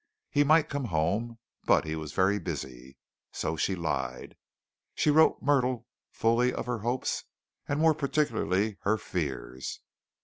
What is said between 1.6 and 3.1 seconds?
but he was very busy.